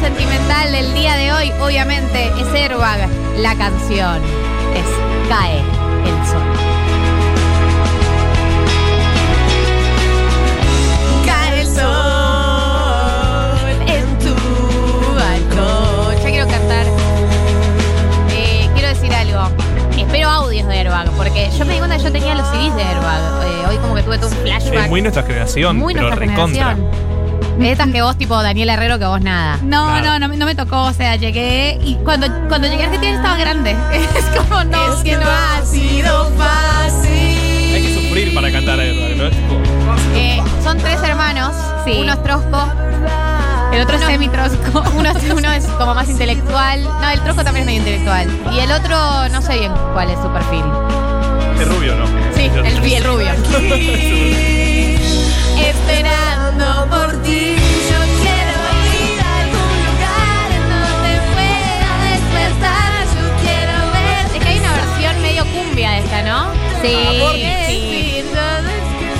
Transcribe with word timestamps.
sentimental 0.00 0.72
del 0.72 0.92
día 0.94 1.14
de 1.16 1.32
hoy, 1.32 1.52
obviamente, 1.60 2.26
es 2.38 2.46
Airbag. 2.54 3.08
La 3.38 3.54
canción 3.56 4.20
es 4.74 4.84
Cae 5.28 5.58
el 5.58 6.26
Sol. 6.26 6.42
Cae 11.26 11.60
el 11.60 11.66
sol 11.66 11.82
en 13.86 14.18
tu 14.18 14.34
balcón. 15.14 16.16
Ya 16.22 16.30
quiero 16.30 16.46
cantar. 16.48 16.86
Eh, 18.30 18.68
quiero 18.74 18.88
decir 18.88 19.12
algo. 19.14 19.48
Espero 19.96 20.28
audios 20.28 20.66
de 20.66 20.78
Airbag, 20.78 21.10
porque 21.12 21.50
yo 21.56 21.64
me 21.64 21.74
di 21.74 21.78
cuenta 21.78 21.96
que 21.98 22.02
yo 22.04 22.12
tenía 22.12 22.34
los 22.34 22.46
CDs 22.48 22.74
de 22.74 22.82
Airbag. 22.82 23.20
Eh, 23.44 23.68
hoy 23.68 23.76
como 23.78 23.94
que 23.94 24.02
tuve 24.02 24.18
todo 24.18 24.28
un 24.30 24.36
flashback. 24.38 24.84
Es 24.84 24.88
muy 24.88 25.02
nuestra 25.02 25.22
generación, 25.22 25.76
Muy 25.76 25.94
pero 25.94 26.08
nuestra 26.08 26.26
recontra. 26.26 26.70
generación. 26.74 27.09
De 27.60 27.70
estas 27.72 27.88
que 27.90 28.00
vos, 28.02 28.16
tipo 28.16 28.42
Daniel 28.42 28.70
Herrero, 28.70 28.98
que 28.98 29.04
vos 29.04 29.20
nada. 29.20 29.58
No, 29.62 30.00
no, 30.00 30.18
no, 30.18 30.28
me- 30.28 30.36
no 30.38 30.46
me 30.46 30.54
tocó. 30.54 30.82
O 30.84 30.92
sea, 30.94 31.16
llegué 31.16 31.78
y 31.84 31.94
cuando, 31.96 32.26
cuando 32.48 32.66
llegué 32.68 32.82
a 32.84 32.86
Argentina 32.86 33.14
estaba 33.16 33.36
grande. 33.36 33.76
Es 33.92 34.24
como, 34.38 34.64
no, 34.64 34.94
Es 34.94 35.00
que 35.02 35.16
no 35.16 35.26
ha 35.28 35.60
sido 35.64 36.24
fácil. 36.38 37.10
Hay 37.74 37.82
que 37.82 37.94
sufrir 37.94 38.34
para 38.34 38.50
cantar 38.50 38.80
Airbag, 38.80 39.16
¿no? 39.16 39.24
Es 39.26 39.36
tipo, 39.36 39.60
Eh, 40.14 40.40
son 40.64 40.78
tres 40.78 41.02
hermanos. 41.02 41.52
Sí. 41.84 41.98
Uno 42.00 42.12
es 42.14 42.22
trosco. 42.22 42.66
El 43.72 43.82
otro 43.82 43.96
es 43.96 44.02
semi-trosco. 44.04 44.82
Uno, 44.96 45.12
uno 45.36 45.52
es 45.52 45.64
como 45.66 45.94
más 45.94 46.08
intelectual. 46.08 46.82
No, 46.82 47.10
el 47.10 47.20
trosco 47.20 47.44
también 47.44 47.68
es 47.68 47.74
medio 47.74 47.80
intelectual. 47.80 48.26
Y 48.52 48.58
el 48.60 48.72
otro, 48.72 49.28
no 49.28 49.42
sé 49.42 49.58
bien 49.58 49.72
cuál 49.92 50.10
es 50.10 50.18
su 50.18 50.28
perfil. 50.32 50.64
es 51.60 51.68
rubio, 51.68 51.94
¿no? 51.96 52.06
Sí, 52.34 52.50
el, 52.64 52.92
el 52.92 53.04
rubio. 53.04 53.28
Esperando 55.60 56.29
¿no? 66.24 66.50
Sí, 66.82 66.96
sí. 67.66 68.24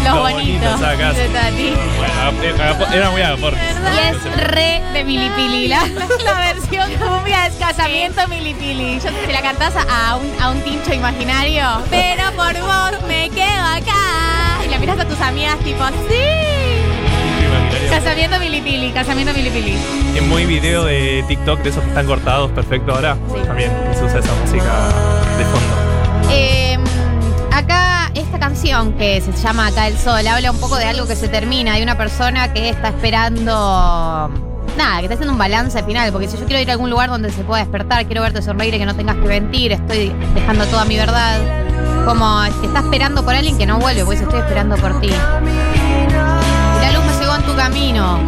Los 0.05 0.15
Los 0.15 0.33
bonitos. 0.33 0.63
bonitos, 0.71 0.83
acá. 0.83 1.13
de 1.13 1.29
Tati. 1.29 1.75
Bueno, 1.99 2.43
eh, 2.43 2.55
agapo- 2.59 2.93
era 2.95 3.11
muy 3.11 3.23
aporte. 3.23 3.59
Y 3.61 3.99
es 4.09 4.37
re 4.49 4.83
de 4.95 5.05
Milipili. 5.05 5.69
La, 5.69 5.87
la 6.25 6.35
versión 6.53 6.91
cumbia 6.95 7.47
es 7.47 7.55
casamiento 7.57 8.27
Milipili. 8.29 8.95
Yo, 8.99 9.11
si 9.27 9.33
la 9.33 9.43
cantás 9.43 9.75
a 9.77 10.17
un, 10.17 10.33
a 10.43 10.51
un 10.51 10.61
tincho 10.63 10.95
imaginario, 10.95 11.65
pero 11.91 12.33
por 12.35 12.55
vos 12.61 13.03
me 13.09 13.29
quedo 13.31 13.63
acá. 13.67 14.65
Y 14.67 14.71
la 14.71 14.79
miras 14.79 14.99
a 15.01 15.05
tus 15.05 15.21
amigas 15.21 15.59
tipo, 15.61 15.85
sí. 16.09 17.89
Casamiento 17.91 18.39
Milipili, 18.39 18.93
casamiento 18.93 19.33
Milipili. 19.35 19.77
Es 20.15 20.23
muy 20.23 20.47
video 20.47 20.85
de 20.85 21.25
TikTok 21.29 21.61
de 21.61 21.71
esos 21.71 21.83
que 21.83 21.89
están 21.91 22.07
cortados 22.07 22.51
perfecto 22.53 22.93
ahora. 22.95 23.17
Sí. 23.35 23.41
También 23.47 23.71
se 23.95 24.05
usa 24.05 24.21
esa 24.21 24.33
música 24.45 24.73
de 25.37 25.45
fondo. 25.45 26.31
Eh, 26.33 26.70
esta 28.15 28.39
canción 28.39 28.95
que 28.95 29.21
se 29.21 29.33
llama 29.33 29.69
Acá 29.69 29.89
el 29.89 29.97
Sol 29.99 30.27
habla 30.27 30.51
un 30.51 30.59
poco 30.59 30.77
de 30.77 30.85
algo 30.85 31.07
que 31.07 31.17
se 31.17 31.29
termina, 31.29 31.75
de 31.77 31.83
una 31.83 31.97
persona 31.97 32.53
que 32.53 32.69
está 32.69 32.89
esperando... 32.89 34.31
Nada, 34.77 34.99
que 34.99 35.07
está 35.07 35.15
haciendo 35.15 35.33
un 35.33 35.39
balance 35.39 35.83
final, 35.83 36.13
porque 36.13 36.29
si 36.29 36.39
yo 36.39 36.47
quiero 36.47 36.63
ir 36.63 36.71
a 36.71 36.73
algún 36.73 36.91
lugar 36.91 37.11
donde 37.11 37.31
se 37.31 37.43
pueda 37.43 37.63
despertar, 37.63 38.07
quiero 38.07 38.23
verte 38.23 38.41
sonreír 38.41 38.75
y 38.75 38.79
que 38.79 38.87
no 38.87 38.95
tengas 38.95 39.17
que 39.17 39.27
mentir, 39.27 39.73
estoy 39.73 40.13
dejando 40.35 40.65
toda 40.67 40.85
mi 40.85 40.97
verdad. 40.97 41.39
Como 42.07 42.43
que 42.61 42.67
está 42.67 42.81
esperando 42.81 43.25
por 43.25 43.35
alguien 43.35 43.59
que 43.59 43.67
no 43.67 43.79
vuelve, 43.79 44.05
pues 44.05 44.21
estoy 44.21 44.39
esperando 44.39 44.77
por 44.77 45.01
ti. 45.01 45.09
Y 45.09 46.81
la 46.81 46.93
luz 46.93 47.05
me 47.05 47.21
llegó 47.21 47.35
en 47.35 47.43
tu 47.43 47.57
camino. 47.57 48.21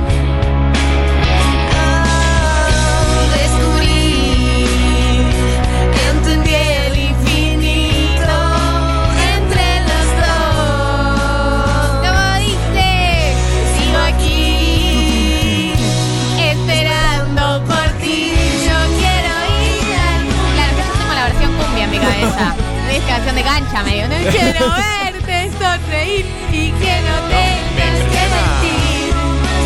Es 22.22 23.02
canción 23.04 23.34
de 23.34 23.42
cancha 23.42 23.82
medio. 23.82 24.08
No 24.08 24.16
quiero 24.30 24.66
verte 24.70 25.50
sonreír 25.58 26.26
y 26.52 26.70
que 26.72 27.00
no 27.02 27.16
tengas 27.28 27.98
que 28.12 28.22
mentir. 28.34 29.14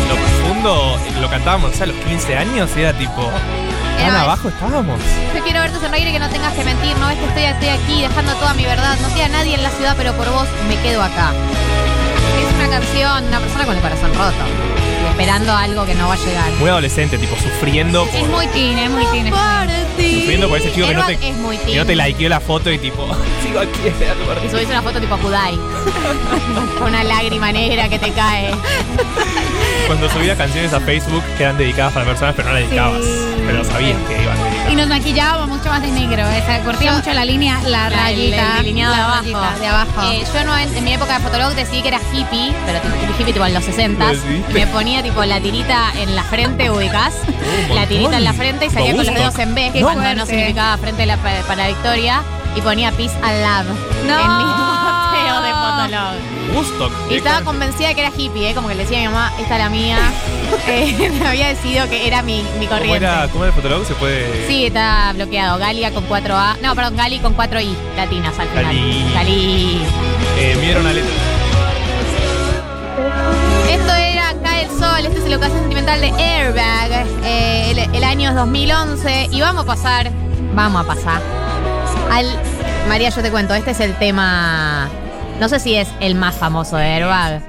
Lo 0.09 0.15
profundo, 0.15 0.99
lo 1.21 1.29
cantábamos, 1.29 1.71
o 1.71 1.73
sea, 1.73 1.83
a 1.83 1.87
los 1.87 1.97
15 1.97 2.37
años 2.37 2.69
era 2.75 2.93
tipo. 2.93 3.29
¿Tan 3.99 4.15
abajo 4.15 4.49
estábamos? 4.49 4.99
Yo 5.35 5.43
quiero 5.43 5.59
verte 5.59 5.79
sonreír 5.79 6.07
y 6.07 6.11
que 6.13 6.19
no 6.19 6.29
tengas 6.29 6.53
que 6.53 6.63
mentir. 6.63 6.95
No 6.97 7.07
ves 7.07 7.17
que 7.17 7.25
estoy, 7.25 7.43
estoy 7.43 7.69
aquí 7.69 8.01
dejando 8.01 8.33
toda 8.35 8.53
mi 8.53 8.65
verdad. 8.65 8.95
No 9.01 9.13
queda 9.13 9.27
nadie 9.29 9.55
en 9.55 9.63
la 9.63 9.69
ciudad, 9.71 9.95
pero 9.97 10.13
por 10.13 10.29
vos 10.31 10.47
me 10.67 10.77
quedo 10.81 11.01
acá. 11.03 11.33
Una 12.67 12.79
canción, 12.79 13.23
una 13.27 13.39
persona 13.39 13.65
con 13.65 13.75
el 13.75 13.81
corazón 13.81 14.13
roto. 14.13 14.35
Y 15.05 15.09
esperando 15.09 15.53
algo 15.53 15.85
que 15.85 15.95
no 15.95 16.07
va 16.09 16.15
a 16.15 16.17
llegar. 16.17 16.51
Muy 16.59 16.69
adolescente, 16.69 17.17
tipo 17.17 17.35
sufriendo 17.37 18.05
por, 18.05 18.15
Es 18.15 18.27
muy 18.27 18.47
teen, 18.47 18.77
es 18.77 18.89
muy 18.89 19.05
teen. 19.05 19.27
es 19.27 19.33
muy 19.33 19.95
teen. 19.95 20.19
sufriendo 20.19 20.49
por 20.49 20.57
ese 20.59 20.73
chico 20.73 20.87
que 20.87 20.93
no, 20.93 21.05
te, 21.05 21.13
es 21.13 21.35
muy 21.37 21.57
que 21.57 21.75
no 21.77 21.85
te 21.85 21.95
likeó 21.95 22.29
la 22.29 22.39
foto 22.41 22.69
y 22.71 22.77
tipo, 22.77 23.07
sigo 23.43 23.59
aquí 23.59 23.87
esperando 23.87 24.25
por 24.25 24.45
Y 24.45 24.49
subís 24.49 24.67
una 24.67 24.81
foto 24.81 24.99
tipo 24.99 25.17
Judai. 25.17 25.57
Con 26.77 26.87
una 26.87 27.03
lágrima 27.03 27.51
negra 27.51 27.87
que 27.87 27.99
te 27.99 28.11
cae. 28.11 28.51
Cuando 29.87 30.09
subías 30.09 30.37
canciones 30.37 30.73
a 30.73 30.81
Facebook 30.81 31.23
que 31.37 31.43
eran 31.43 31.57
dedicadas 31.57 31.93
para 31.93 32.05
personas, 32.05 32.35
pero 32.35 32.49
no 32.49 32.53
las 32.53 32.63
dedicabas. 32.63 33.01
Pero 33.45 33.63
sabías 33.63 33.97
que 34.07 34.21
iban 34.21 34.37
dedicadas. 34.37 34.56
Y 34.71 34.75
nos 34.75 34.87
maquillábamos 34.87 35.47
mucho 35.47 35.69
más 35.69 35.81
de 35.81 35.87
negro. 35.91 36.27
Esa, 36.29 36.59
cortía 36.59 36.91
Yo- 36.91 36.97
mucho 36.97 37.13
la 37.13 37.23
línea, 37.25 37.59
la, 37.63 37.89
La- 37.89 38.03
rayita. 38.03 38.51
el 38.51 38.57
delineado 38.63 38.93
de 38.95 39.01
abajo. 39.01 39.21
rayita 39.21 39.59
de 39.59 39.67
abajo. 39.67 40.11
Eh, 40.11 40.23
yo 40.33 40.43
no 40.43 40.57
en, 40.57 40.75
en 40.75 40.83
mi 40.83 40.93
época 40.93 41.17
de 41.17 41.23
fotolog 41.23 41.53
decidí 41.55 41.81
que 41.81 41.87
era 41.87 41.99
hippie, 42.11 42.53
pero 42.65 42.79
hippie, 42.79 43.15
hippie 43.19 43.33
tipo 43.33 43.45
en 43.45 43.53
los 43.53 43.63
60 43.63 44.03
¿Lo 44.03 44.11
decidiste? 44.11 44.53
Me 44.53 44.67
ponía 44.67 45.01
tipo 45.01 45.23
la 45.23 45.39
tirita 45.39 45.91
en 45.97 46.15
la 46.15 46.23
frente, 46.23 46.69
ubicás. 46.69 47.13
un 47.69 47.75
la 47.75 47.85
tirita 47.87 48.17
en 48.17 48.23
la 48.25 48.33
frente 48.33 48.65
y 48.65 48.69
salía 48.69 48.95
con 48.95 49.05
los 49.05 49.15
dedos 49.15 49.39
en 49.39 49.55
B, 49.55 49.65
que 49.67 49.71
Qué 49.73 49.81
cuando 49.81 50.13
no 50.15 50.25
significaba 50.25 50.77
frente 50.77 51.05
la- 51.05 51.17
para, 51.17 51.39
para 51.41 51.63
la 51.63 51.67
victoria. 51.69 52.21
Y 52.55 52.61
ponía 52.61 52.91
peace 52.91 53.13
and 53.21 53.41
love 53.41 53.77
No. 54.07 54.19
en 54.19 54.37
mi 54.37 54.43
Woodstock. 56.53 56.91
Y 57.09 57.15
estaba 57.15 57.41
convencida 57.41 57.89
de 57.89 57.95
que 57.95 58.01
era 58.01 58.11
hippie, 58.15 58.49
¿eh? 58.49 58.53
como 58.55 58.67
que 58.67 58.75
le 58.75 58.83
decía 58.83 58.97
a 58.99 59.01
mi 59.01 59.07
mamá, 59.07 59.31
esta 59.39 59.55
es 59.55 59.63
la 59.63 59.69
mía. 59.69 59.97
Eh, 60.67 61.11
me 61.21 61.27
había 61.27 61.49
decidido 61.49 61.89
que 61.89 62.07
era 62.07 62.21
mi, 62.21 62.41
mi 62.57 62.67
¿Cómo 62.67 62.79
corriente. 62.79 63.05
era, 63.05 63.27
¿Cómo 63.29 63.43
era 63.43 63.53
el 63.53 63.61
fotolog? 63.61 63.85
Se 63.85 63.93
puede. 63.95 64.47
Sí, 64.47 64.67
está 64.67 65.11
bloqueado. 65.13 65.57
Galia 65.59 65.91
con 65.91 66.07
4A. 66.07 66.57
No, 66.61 66.73
perdón, 66.73 66.95
Gali 66.95 67.19
con 67.19 67.35
4I 67.35 67.75
latinas 67.97 68.37
al 68.39 68.47
final. 68.47 68.63
Gali. 68.65 69.11
Gali. 69.13 69.81
Eh, 70.37 70.57
vieron 70.61 70.83
letra. 70.85 71.11
Esto 73.69 73.93
era 73.93 74.33
Cae 74.43 74.63
el 74.63 74.69
Sol, 74.69 75.05
este 75.05 75.19
es 75.19 75.25
el 75.25 75.33
ocasión 75.33 75.59
sentimental 75.59 75.99
de 76.01 76.11
Airbag. 76.11 77.05
Eh, 77.25 77.71
el, 77.71 77.95
el 77.95 78.03
año 78.03 78.29
es 78.29 78.35
2011 78.35 79.27
y 79.31 79.41
vamos 79.41 79.63
a 79.63 79.67
pasar, 79.67 80.11
vamos 80.55 80.81
a 80.83 80.87
pasar 80.87 81.21
al... 82.11 82.25
María, 82.87 83.09
yo 83.09 83.21
te 83.21 83.31
cuento, 83.31 83.53
este 83.53 83.71
es 83.71 83.79
el 83.81 83.95
tema, 83.99 84.87
no 85.39 85.49
sé 85.49 85.59
si 85.59 85.75
es 85.75 85.87
el 85.99 86.15
más 86.15 86.35
famoso 86.35 86.77
de 86.77 86.85
Airbag. 86.85 87.41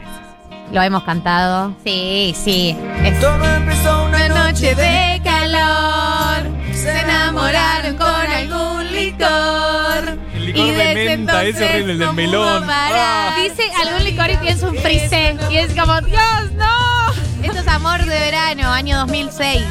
Lo 0.73 0.83
hemos 0.83 1.03
cantado. 1.05 1.75
Sí, 1.85 2.35
sí. 2.37 2.77
Es 3.05 3.19
Todo 3.21 3.43
empezó 3.43 4.05
una 4.05 4.29
noche 4.29 4.75
de 4.75 5.21
calor, 5.25 6.53
se 6.75 7.01
enamoraron 7.01 7.97
con 7.97 8.07
algún 8.07 8.93
licor. 8.93 10.19
El 10.35 10.47
licor 10.47 10.67
de 10.67 10.95
menta, 10.95 11.45
ese 11.45 11.65
horrible, 11.65 11.93
el 11.95 11.99
del 11.99 12.13
melón. 12.13 12.65
Ah. 12.69 13.37
Dice 13.43 13.63
algún 13.83 14.05
licor 14.05 14.31
y 14.31 14.37
pienso 14.37 14.69
un 14.69 14.77
frisé. 14.77 15.37
Y 15.51 15.57
es 15.57 15.75
como, 15.75 16.01
Dios, 16.03 16.53
no. 16.57 17.13
Esto 17.43 17.61
es 17.61 17.69
amor 17.69 18.05
de 18.05 18.19
verano, 18.19 18.71
año 18.71 18.99
2006. 18.99 19.65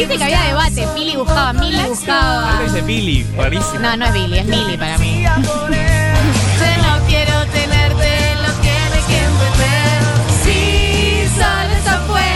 Dice 0.00 0.16
que 0.16 0.24
había 0.24 0.42
debate. 0.44 0.88
Pili 0.94 1.14
buscaba, 1.14 1.52
Mili 1.52 1.78
buscaba. 1.82 2.52
Algo 2.52 2.64
es 2.64 2.72
de 2.72 2.80
Billy, 2.80 3.26
rarísimo. 3.36 3.80
No, 3.80 3.96
no 3.98 4.06
es 4.06 4.12
Billy, 4.14 4.38
es 4.38 4.46
Mili 4.46 4.78
para 4.78 4.96
mí. 4.96 5.22
Yo 5.22 5.30
no 5.30 7.06
quiero 7.06 7.44
tenerte, 7.52 8.34
lo 8.36 8.50
tiene 8.62 8.98
que 9.06 9.18
entender. 9.18 10.02
Sí, 10.42 11.28
solo 11.34 11.74
eso 11.76 11.94
fue. 12.08 12.30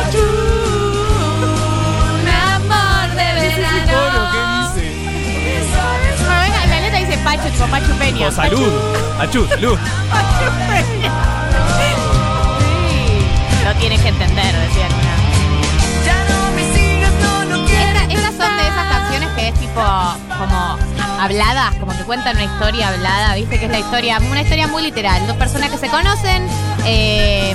Achú, 0.00 0.26
un 2.18 2.28
amor 2.28 3.08
de 3.10 3.28
verano. 3.40 4.30
¿qué 4.32 4.82
dice? 4.82 4.90
La 6.68 6.80
letra 6.80 6.98
dice 6.98 7.16
Pacho, 7.18 7.48
tipo 7.50 7.66
Pacho 7.66 7.94
Peña. 8.00 8.26
Oh, 8.26 8.32
salud. 8.32 8.72
Achú, 9.20 9.46
salud. 9.46 9.78
Sí. 11.78 11.90
Lo 13.64 13.74
tienes 13.76 14.00
que 14.00 14.08
entender, 14.08 14.56
decía 14.56 14.86
alguna. 14.86 15.19
Estas 18.10 18.34
son 18.34 18.56
de 18.56 18.62
esas 18.68 18.86
canciones 18.90 19.28
que 19.36 19.48
es 19.48 19.54
tipo 19.54 19.80
como 19.80 20.76
habladas, 21.20 21.74
como 21.76 21.92
que 21.96 22.02
cuentan 22.04 22.36
una 22.36 22.44
historia 22.44 22.88
hablada, 22.88 23.34
viste 23.34 23.58
que 23.58 23.66
es 23.66 23.70
la 23.70 23.78
historia, 23.78 24.18
una 24.30 24.42
historia 24.42 24.66
muy 24.68 24.82
literal, 24.82 25.26
dos 25.26 25.36
personas 25.36 25.70
que 25.70 25.78
se 25.78 25.88
conocen, 25.88 26.46
eh, 26.84 27.54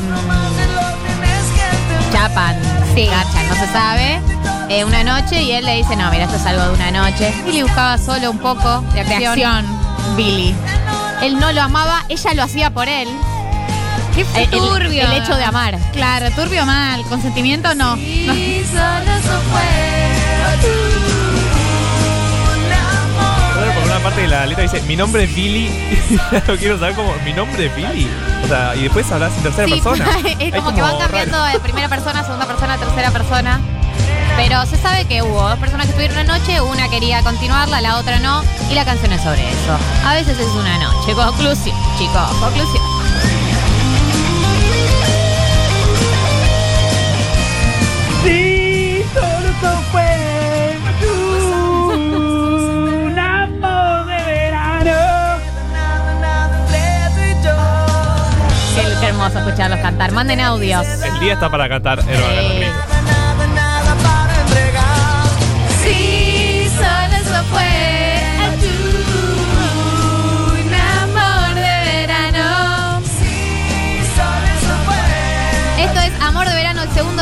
escapan, 2.09 2.55
Sí. 2.95 3.05
garchan, 3.07 3.47
no 3.49 3.55
se 3.55 3.67
sabe. 3.67 4.21
eh, 4.67 4.83
una 4.83 5.03
noche 5.03 5.43
y 5.43 5.51
él 5.51 5.63
le 5.63 5.75
dice, 5.75 5.95
no, 5.95 6.09
mira, 6.09 6.23
esto 6.23 6.37
es 6.37 6.45
algo 6.47 6.63
de 6.63 6.73
una 6.73 6.89
noche. 6.89 7.31
Billy 7.45 7.61
buscaba 7.61 7.99
solo 7.99 8.31
un 8.31 8.39
poco 8.39 8.81
de 8.95 9.01
acción. 9.01 9.63
Billy. 10.17 10.55
Él 11.21 11.39
no 11.39 11.51
lo 11.51 11.61
amaba, 11.61 12.03
ella 12.09 12.33
lo 12.33 12.41
hacía 12.43 12.71
por 12.71 12.87
él. 12.89 13.07
Qué 14.15 14.21
El, 14.35 14.43
el- 14.43 14.49
turbio. 14.59 15.03
el 15.05 15.13
hecho 15.13 15.35
de 15.35 15.43
amar. 15.43 15.77
Claro, 15.91 16.29
turbio 16.31 16.65
mal. 16.65 17.03
Consentimiento 17.03 17.75
no. 17.75 17.97
por 23.73 23.83
una 23.83 23.99
parte 23.99 24.21
de 24.21 24.27
la 24.27 24.45
letra 24.45 24.63
dice, 24.63 24.81
mi 24.83 24.95
nombre 24.95 25.23
es 25.23 25.35
Billy. 25.35 25.69
No 26.47 26.55
quiero 26.55 26.77
saber 26.79 26.95
cómo, 26.95 27.13
mi 27.25 27.33
nombre 27.33 27.65
es 27.65 27.75
Billy. 27.75 28.07
O 28.43 28.47
sea, 28.47 28.75
y 28.75 28.83
después 28.83 29.11
hablas 29.11 29.35
en 29.37 29.43
tercera 29.43 29.67
Sí, 29.67 29.73
persona. 29.73 30.05
es 30.39 30.55
como 30.55 30.73
que 30.73 30.81
van 30.81 30.97
cambiando 30.97 31.43
de 31.45 31.59
primera 31.59 31.89
persona, 31.89 32.23
segunda 32.23 32.45
persona, 32.45 32.77
tercera 32.77 33.11
persona. 33.11 33.59
Pero 34.37 34.65
se 34.65 34.77
sabe 34.77 35.05
que 35.05 35.21
hubo 35.23 35.41
dos 35.41 35.57
personas 35.59 35.85
que 35.85 35.91
estuvieron 35.91 36.17
una 36.17 36.37
noche, 36.37 36.59
una 36.61 36.89
quería 36.89 37.21
continuarla, 37.21 37.79
la 37.81 37.97
otra 37.97 38.19
no, 38.19 38.43
y 38.69 38.75
la 38.75 38.83
canción 38.85 39.11
es 39.13 39.21
sobre 39.21 39.41
eso. 39.49 39.77
A 40.05 40.13
veces 40.13 40.37
es 40.37 40.47
una 40.47 40.77
noche. 40.77 41.13
Conclusión, 41.13 41.75
chicos, 41.97 42.29
conclusión. 42.39 42.94
Fue 49.95 51.87
un 53.07 53.17
amor 53.17 54.05
de 54.07 54.23
verano. 54.25 54.91
Qué, 58.99 59.07
hermoso 59.07 59.39
escucharlos 59.39 59.79
cantar. 59.79 60.11
Manden 60.11 60.41
audios. 60.41 60.85
El 61.03 61.19
día 61.19 61.33
está 61.33 61.49
para 61.49 61.69
cantar. 61.69 62.01
Sí, 62.01 62.07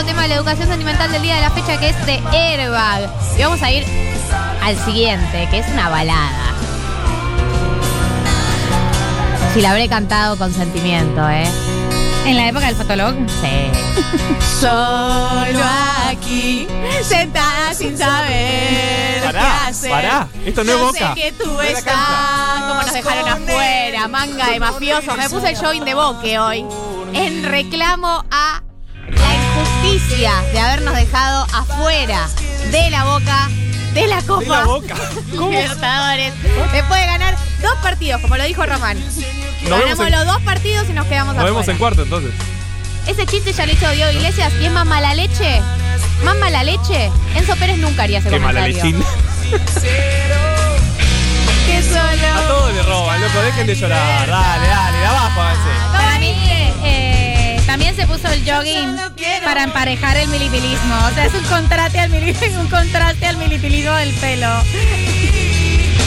segundo 0.04 0.06
tema 0.06 0.22
de 0.24 0.28
la 0.30 0.36
educación 0.36 0.68
sentimental 0.68 1.12
del 1.12 1.22
día 1.22 1.36
de 1.36 1.42
la 1.42 1.52
fecha, 1.52 1.80
que 1.80 1.90
es 1.90 2.06
de 2.06 2.22
Airbag. 2.32 3.10
Y 3.38 3.42
vamos 3.42 3.62
a 3.62 3.72
ir 3.72 3.86
al 4.62 4.78
siguiente, 4.84 5.48
que 5.50 5.60
es 5.60 5.68
una 5.68 5.90
balada. 5.90 6.54
Si 9.54 9.62
la 9.62 9.72
habré 9.72 9.88
cantado 9.88 10.38
con 10.38 10.54
sentimiento, 10.54 11.30
¿eh? 11.30 11.48
En 12.26 12.38
la 12.38 12.48
época 12.48 12.68
del 12.68 12.76
fotolog. 12.76 13.14
Sí. 13.42 14.60
Solo 14.60 15.60
aquí, 16.10 16.68
sentada 17.04 17.74
sin 17.74 17.98
saber 17.98 19.22
Pará, 19.24 19.42
qué 19.42 19.70
hacer. 19.70 19.92
pará, 19.92 20.28
esto 20.46 20.64
no 20.64 20.72
es 20.72 20.78
Yo 20.78 20.86
Boca. 20.86 21.14
sé 21.16 21.22
que 21.22 21.32
tú 21.34 21.52
No 21.52 21.62
estás, 21.62 21.94
como 22.62 22.74
nos 22.82 22.94
dejaron 22.94 23.28
afuera, 23.30 24.08
manga 24.08 24.48
de 24.52 24.60
mafiosos. 24.60 25.18
Me 25.18 25.30
puse 25.30 25.50
el 25.50 25.58
jogging 25.58 25.86
de 25.86 25.94
boque 25.94 26.40
hoy 26.40 26.66
en 27.14 27.44
reclamo 27.44 28.26
a 28.32 28.63
de 30.10 30.60
habernos 30.60 30.96
dejado 30.96 31.48
afuera 31.54 32.28
de 32.72 32.90
la 32.90 33.04
boca 33.06 33.50
de 33.94 34.08
la 34.08 34.22
Copa 34.22 34.42
De 34.42 34.48
la. 34.50 34.66
Libertadores. 35.32 36.34
Después 36.72 37.00
de 37.00 37.06
ganar 37.08 37.36
dos 37.62 37.76
partidos, 37.82 38.22
como 38.22 38.38
lo 38.38 38.44
dijo 38.44 38.66
Román. 38.66 38.98
Ganamos 39.64 40.00
en- 40.08 40.12
los 40.12 40.26
dos 40.26 40.42
partidos 40.42 40.90
y 40.90 40.94
nos 40.94 41.06
quedamos 41.08 41.36
Nos 41.36 41.44
afuera. 41.44 41.52
vemos 41.54 41.68
en 41.68 41.78
cuarto 41.78 42.04
entonces. 42.04 42.32
Ese 43.08 43.26
chiste 43.26 43.54
ya 43.54 43.66
lo 43.66 43.74
hizo 43.74 43.90
Diego 43.92 44.12
Iglesias 44.12 44.52
y 44.62 44.66
es 44.66 44.72
más 44.72 44.86
mala 44.86 45.14
leche. 45.14 45.62
Más 46.24 46.36
mala 46.38 46.64
leche. 46.64 47.12
Enzo 47.36 47.56
Pérez 47.56 47.78
nunca 47.78 48.04
haría 48.04 48.20
ese 48.20 48.30
Qué 48.30 48.40
mala 48.40 48.62
comentario. 48.62 48.96
lechín. 48.98 49.04
Que 51.66 51.78
A 51.78 51.82
solo. 51.82 52.48
todos 52.48 52.74
le 52.74 52.84
roban, 52.84 53.22
loco, 53.22 53.40
dejen 53.42 53.66
de 53.68 53.76
llorar. 53.76 54.28
Dale, 54.28 54.68
dale, 54.68 54.98
de 54.98 55.06
abajo 55.06 55.42
a. 55.42 55.54
Para 55.94 56.20
mí, 56.20 56.36
eh, 56.84 57.13
se 57.13 57.13
puso 58.14 58.28
el 58.32 58.44
jogging 58.46 58.96
para 59.44 59.64
emparejar 59.64 60.18
el 60.18 60.28
milipilismo. 60.30 60.96
O 61.10 61.14
sea, 61.14 61.26
es 61.26 61.34
un 61.34 61.44
contraste 61.46 62.00
al, 62.00 62.12
mili- 62.12 62.36
un 62.60 62.68
contraste 62.68 63.26
al 63.26 63.38
milipilismo 63.38 63.94
del 63.94 64.14
pelo. 64.16 64.50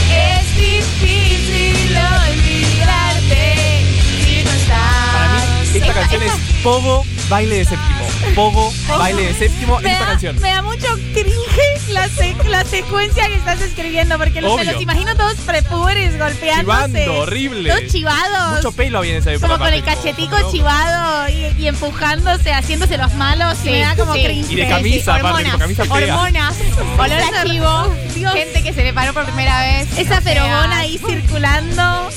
Es 0.09 0.55
difícil 0.55 1.97
olvidarte 1.97 3.83
si 4.25 4.43
no 4.43 4.51
estás. 4.51 5.13
Para 5.13 5.33
mí, 5.33 5.77
esta 5.77 5.93
canción 5.93 6.23
es 6.23 6.31
Pogo 6.63 7.05
Baile 7.29 7.57
de 7.57 7.65
Séptimo. 7.65 8.07
Pogo 8.35 8.73
Baile 8.97 9.23
de 9.27 9.33
Séptimo 9.33 9.79
Me 9.79 9.91
esta 9.91 10.05
da, 10.05 10.11
canción. 10.11 10.39
me 10.39 10.49
da 10.49 10.61
mucho 10.61 10.87
cringe 11.13 11.76
la, 11.97 12.09
se- 12.09 12.49
la 12.49 12.63
secuencia 12.65 13.27
que 13.27 13.35
estás 13.35 13.61
escribiendo, 13.61 14.17
porque 14.17 14.41
los- 14.41 14.55
me 14.55 14.61
Obvio. 14.61 14.71
los 14.73 14.81
imagino 14.81 15.15
todos 15.15 15.35
prepubres 15.45 16.17
golpeándose. 16.17 16.61
Chivando, 16.93 17.19
horrible. 17.21 17.69
Todos 17.69 17.91
chivados. 17.91 18.55
Mucho 18.57 18.71
pelo 18.71 18.99
había 18.99 19.13
en 19.13 19.17
esa 19.19 19.31
época. 19.31 19.47
como 19.47 19.63
con 19.65 19.73
el 19.73 19.83
cachetico 19.83 20.35
como- 20.37 20.51
chivado 20.51 21.29
y, 21.29 21.45
y 21.57 21.67
empujándose, 21.67 22.53
haciéndose 22.53 22.97
los 22.97 23.13
malos. 23.15 23.57
y 23.63 23.69
me 23.71 23.79
da 23.81 23.95
como 23.95 24.13
sí. 24.13 24.23
cringe. 24.23 24.51
Y 24.51 24.55
de 24.55 24.67
camisa, 24.67 25.11
aparte, 25.15 25.27
hormonas, 25.27 25.51
con 25.51 25.59
camisa 25.59 25.85
fea. 25.85 26.15
hormonas, 26.15 26.55
olor 26.97 27.11
a 27.35 27.43
chivo, 27.43 27.95
Dios. 28.15 28.33
gente 28.33 28.63
que 28.63 28.73
se 28.73 28.83
le 28.83 28.93
paró 28.93 29.13
por 29.13 29.25
primera 29.25 29.59
vez. 29.61 29.87
Esa 29.97 30.21
feromona 30.21 30.79
ahí 30.79 30.97
circulando. 30.97 32.09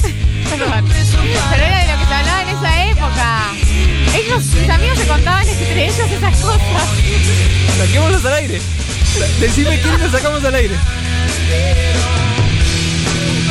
Perdón. 0.51 0.85
Pero 1.51 1.65
era 1.65 1.79
de 1.79 1.93
lo 1.93 1.99
que 2.01 2.07
se 2.07 2.15
hablaba 2.15 2.43
en 2.43 2.49
esa 2.49 2.85
época. 2.91 3.53
Ellos, 4.15 4.45
mis 4.47 4.69
amigos 4.69 4.99
se 4.99 5.07
contaban 5.07 5.49
entre 5.49 5.85
ellos 5.85 5.99
esas 6.11 6.37
cosas. 6.39 6.61
Saquémoslos 7.79 8.25
al 8.25 8.35
aire. 8.35 8.61
Decime 9.41 9.81
quién 9.81 10.01
lo 10.01 10.11
sacamos 10.11 10.45
al 10.45 10.55
aire. 10.55 10.75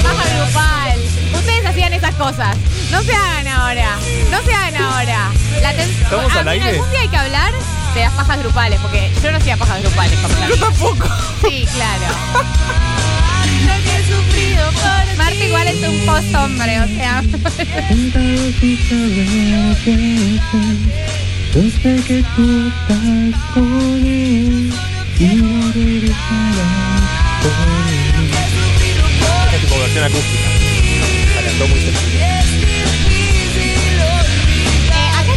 Baja 0.03 0.23
grupal. 0.35 1.00
Ustedes 1.33 1.65
hacían 1.65 1.94
esas 1.94 2.15
cosas. 2.15 2.56
No 2.91 3.03
se 3.03 3.13
hagan 3.13 3.47
ahora. 3.47 3.95
No 4.31 4.41
se 4.44 4.53
hagan 4.53 4.75
ahora. 4.81 5.29
La 5.61 5.73
ten- 5.73 5.89
¿Estamos 5.89 6.33
A 6.33 6.39
al 6.39 6.45
mí 6.45 6.51
aire? 6.51 6.69
Algún 6.69 6.89
día 6.91 7.00
hay 7.01 7.07
que 7.09 7.17
hablar 7.17 7.53
de 7.94 8.01
las 8.01 8.13
pajas 8.13 8.39
grupales, 8.39 8.79
porque 8.81 9.11
yo 9.21 9.31
no 9.31 9.38
hacía 9.38 9.57
pajas 9.57 9.81
grupales 9.81 10.17
Yo 10.50 10.57
tampoco. 10.57 11.07
Sí, 11.47 11.67
claro. 11.73 12.06
Marta 15.17 15.44
igual 15.45 15.67
es 15.67 15.88
un 15.88 16.06
post 16.06 16.33
hombre, 16.35 16.80
o 16.81 16.87
sea. 16.87 17.23
Que 22.07 22.23
tú 22.35 22.68
estás 22.68 23.35
con 23.54 24.06
él 24.06 24.73
acústica. 30.06 30.49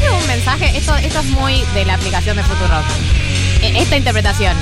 Tengo 0.00 0.18
un 0.18 0.26
mensaje, 0.28 0.76
esto, 0.76 0.94
esto 0.96 1.20
es 1.20 1.26
muy 1.26 1.64
de 1.74 1.84
la 1.84 1.94
aplicación 1.94 2.36
de 2.36 2.44
Futurock. 2.44 2.84
Eh, 3.62 3.72
esta 3.76 3.96
interpretación. 3.96 4.56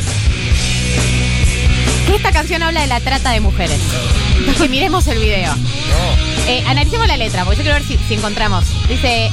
Esta 2.14 2.32
canción 2.32 2.62
habla 2.62 2.80
de 2.80 2.86
la 2.86 3.00
trata 3.00 3.30
de 3.32 3.40
mujeres. 3.40 3.78
Que 4.56 4.68
miremos 4.70 5.06
el 5.06 5.18
video. 5.18 5.54
Eh, 6.46 6.64
analicemos 6.66 7.06
la 7.06 7.18
letra, 7.18 7.44
porque 7.44 7.58
yo 7.58 7.62
quiero 7.62 7.78
ver 7.78 7.86
si, 7.86 7.98
si 8.08 8.14
encontramos. 8.14 8.64
Dice, 8.88 9.30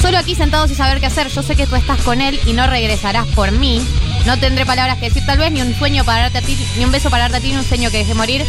solo 0.00 0.16
aquí 0.18 0.36
sentados 0.36 0.70
y 0.70 0.76
saber 0.76 1.00
qué 1.00 1.06
hacer, 1.06 1.28
yo 1.28 1.42
sé 1.42 1.56
que 1.56 1.66
tú 1.66 1.74
estás 1.74 2.00
con 2.02 2.20
él 2.20 2.38
y 2.46 2.52
no 2.52 2.68
regresarás 2.68 3.26
por 3.28 3.50
mí. 3.50 3.82
No 4.26 4.38
tendré 4.38 4.64
palabras 4.64 4.98
que 4.98 5.08
decir 5.10 5.24
tal 5.26 5.38
vez, 5.38 5.52
ni 5.52 5.60
un 5.60 5.74
sueño 5.74 6.04
para 6.04 6.22
darte 6.22 6.38
a 6.38 6.42
ti, 6.42 6.56
ni 6.78 6.84
un 6.84 6.90
beso 6.92 7.10
para 7.10 7.24
darte 7.24 7.36
a 7.38 7.40
ti, 7.40 7.52
ni 7.52 7.58
un 7.58 7.64
sueño 7.64 7.90
que 7.90 7.98
deje 7.98 8.14
morir. 8.14 8.44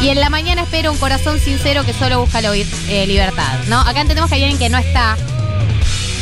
Y 0.00 0.10
en 0.10 0.20
la 0.20 0.30
mañana 0.30 0.62
espero 0.62 0.92
un 0.92 0.98
corazón 0.98 1.40
sincero 1.40 1.84
que 1.84 1.92
solo 1.92 2.20
busca 2.20 2.40
la 2.40 2.50
oír- 2.52 2.66
eh, 2.88 3.06
libertad. 3.06 3.58
¿no? 3.66 3.80
Acá 3.80 4.00
entendemos 4.00 4.30
que 4.30 4.36
hay 4.36 4.42
alguien 4.44 4.58
que 4.60 4.68
no 4.68 4.78
está. 4.78 5.16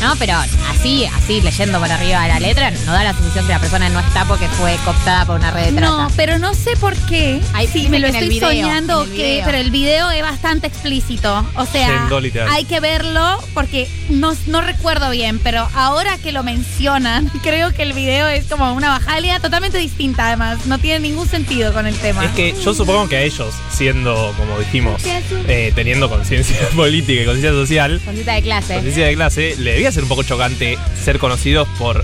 ¿No? 0.01 0.15
Pero 0.17 0.33
así, 0.69 1.05
así, 1.05 1.41
leyendo 1.41 1.79
por 1.79 1.91
arriba 1.91 2.21
de 2.21 2.27
la 2.27 2.39
letra, 2.39 2.69
no 2.85 2.91
da 2.93 3.03
la 3.03 3.13
sensación 3.13 3.47
que 3.47 3.53
la 3.53 3.59
persona 3.59 3.89
no 3.89 3.99
está 3.99 4.25
porque 4.25 4.47
fue 4.47 4.75
cooptada 4.85 5.25
por 5.25 5.37
una 5.37 5.49
red 5.49 5.65
de 5.65 5.71
trata. 5.73 5.87
No, 5.87 6.07
pero 6.15 6.37
no 6.37 6.53
sé 6.53 6.75
por 6.77 6.95
qué. 7.07 7.41
Si 7.71 7.79
dice 7.79 7.89
me 7.89 7.99
lo 7.99 8.11
que 8.11 8.13
estoy 8.19 8.29
video, 8.29 8.47
soñando 8.49 9.05
video. 9.05 9.43
pero 9.45 9.57
el 9.57 9.71
video 9.71 10.11
es 10.11 10.21
bastante 10.21 10.67
explícito. 10.67 11.43
O 11.55 11.65
sea, 11.65 12.07
hay 12.51 12.65
que 12.65 12.79
verlo 12.79 13.39
porque 13.55 13.89
no, 14.09 14.33
no 14.47 14.61
recuerdo 14.61 15.09
bien, 15.09 15.39
pero 15.39 15.67
ahora 15.73 16.17
que 16.17 16.31
lo 16.31 16.43
mencionan, 16.43 17.29
creo 17.43 17.73
que 17.73 17.83
el 17.83 17.93
video 17.93 18.27
es 18.27 18.45
como 18.45 18.73
una 18.73 18.89
bajalia 18.89 19.39
totalmente 19.39 19.77
distinta 19.77 20.27
además. 20.27 20.65
No 20.65 20.79
tiene 20.79 20.99
ningún 20.99 21.27
sentido 21.27 21.73
con 21.73 21.87
el 21.87 21.95
tema. 21.95 22.23
Es 22.25 22.31
que 22.31 22.53
yo 22.63 22.73
supongo 22.73 23.07
que 23.07 23.17
a 23.17 23.21
ellos, 23.21 23.53
siendo, 23.71 24.33
como 24.37 24.59
dijimos, 24.59 25.01
eh, 25.05 25.71
teniendo 25.75 26.09
conciencia 26.09 26.57
política 26.75 27.21
y 27.21 27.25
conciencia 27.25 27.51
social, 27.51 28.01
Concita 28.03 28.33
de 28.33 28.41
clase. 28.41 28.73
conciencia 28.73 29.05
de 29.07 29.15
clase, 29.15 29.55
le 29.57 29.73
debía 29.73 29.91
ser 29.91 30.03
un 30.03 30.09
poco 30.09 30.23
chocante 30.23 30.77
ser 31.03 31.19
conocidos 31.19 31.67
por 31.77 32.03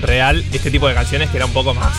real 0.00 0.44
este 0.52 0.70
tipo 0.70 0.88
de 0.88 0.94
canciones 0.94 1.30
que 1.30 1.36
era 1.36 1.46
un 1.46 1.52
poco 1.52 1.74
más 1.74 1.94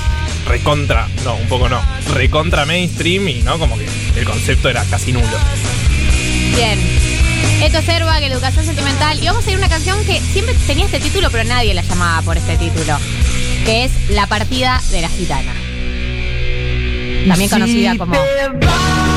recontra, 0.47 1.07
no, 1.23 1.35
un 1.35 1.47
poco 1.47 1.69
no, 1.69 1.81
recontra 2.13 2.65
mainstream 2.65 3.27
y 3.29 3.41
no 3.41 3.57
como 3.57 3.77
que 3.77 3.87
el 4.17 4.25
concepto 4.25 4.69
era 4.69 4.83
casi 4.85 5.11
nulo. 5.11 5.25
Bien. 6.55 6.79
Esto 7.61 7.79
es 7.79 7.89
Airbag, 7.89 8.23
Educación 8.23 8.65
Sentimental. 8.65 9.21
Y 9.21 9.27
vamos 9.27 9.45
a 9.45 9.49
ir 9.49 9.55
a 9.55 9.59
una 9.59 9.69
canción 9.69 9.97
que 10.05 10.19
siempre 10.21 10.55
tenía 10.67 10.85
este 10.85 10.99
título, 10.99 11.29
pero 11.29 11.43
nadie 11.43 11.73
la 11.73 11.81
llamaba 11.81 12.21
por 12.21 12.37
este 12.37 12.57
título. 12.57 12.97
Que 13.65 13.85
es 13.85 13.91
La 14.09 14.27
partida 14.27 14.81
de 14.91 15.01
la 15.01 15.09
gitana. 15.09 15.53
También 17.27 17.49
conocida 17.49 17.97
como 17.97 18.15